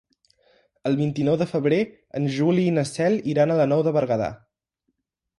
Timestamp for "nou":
3.73-3.83